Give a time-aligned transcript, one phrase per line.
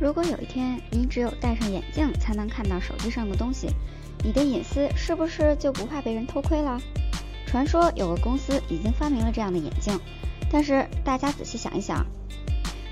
[0.00, 3.68] 如果有一天你只有戴上眼镜才能看到手机上的东西，
[4.24, 6.80] 你的隐私是不是就不怕被人偷窥了？
[7.46, 10.00] 传说有个公司已经发明了这样的眼镜，
[10.50, 12.06] 但是大家仔细想一想，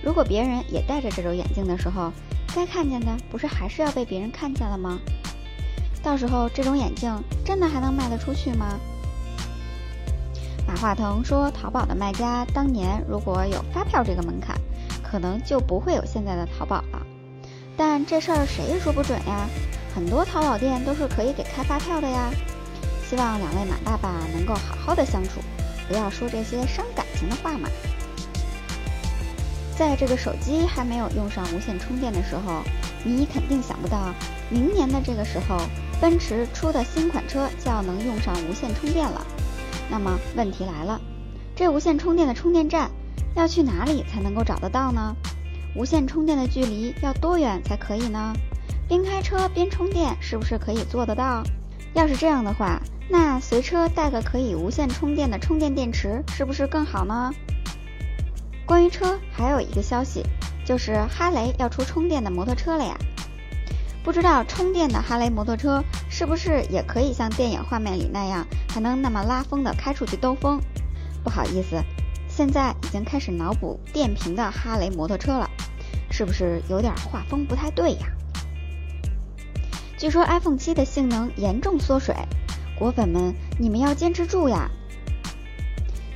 [0.02, 2.12] 如果别人也戴着这种眼镜的时候，
[2.54, 4.98] 该看见的不是还是要被别人看见了吗？
[6.02, 7.10] 到时候这种眼镜
[7.42, 8.78] 真的还能卖得出去吗？
[10.66, 14.54] 马化腾说，淘宝的卖家当年如果有发票这个门槛。
[15.10, 17.06] 可能就不会有现在的淘宝了，
[17.76, 19.48] 但这事儿谁也说不准呀。
[19.94, 22.30] 很多淘宝店都是可以给开发票的呀。
[23.08, 25.40] 希望两位马爸爸能够好好的相处，
[25.88, 27.68] 不要说这些伤感情的话嘛。
[29.78, 32.62] 在这个手机还没有用上无线充电的时候，
[33.04, 34.12] 你肯定想不到，
[34.50, 35.58] 明年的这个时候，
[36.00, 39.26] 奔驰出的新款车就要能用上无线充电了。
[39.88, 41.00] 那么问题来了，
[41.56, 42.90] 这无线充电的充电站。
[43.34, 45.14] 要去哪里才能够找得到呢？
[45.74, 48.32] 无线充电的距离要多远才可以呢？
[48.88, 51.42] 边开车边充电是不是可以做得到？
[51.94, 57.30] 要是这样的话，那随车带个可以无线充电的充电电池是不是更好呢？
[58.66, 60.22] 关于车，还有一个消息，
[60.64, 62.96] 就是哈雷要出充电的摩托车了呀。
[64.02, 70.58] 不知道充电的哈雷摩托车是不是也可以像电影画面里那样，还能那么拉风的开出去兜风？
[71.22, 71.76] 不好意思。
[72.38, 75.50] 现在已经开始脑补电瓶的哈雷摩托车了，
[76.08, 78.06] 是不是有点画风不太对呀？
[79.98, 82.14] 据说 iPhone 七的性能严重缩水，
[82.78, 84.70] 果粉们你们要坚持住呀！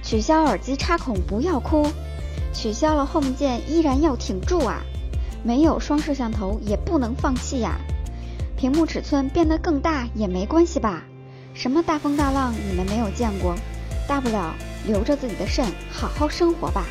[0.01, 1.89] 取消耳机插孔不要哭，
[2.55, 4.81] 取消了 Home 键依然要挺住啊！
[5.43, 7.81] 没有双摄像头也不能放弃呀！
[8.57, 11.03] 屏幕尺寸变得更大也没关系吧？
[11.53, 13.57] 什么大风大浪你们没有见过？
[14.07, 14.55] 大不了。
[14.87, 16.85] 留着自己的肾，好好生活吧。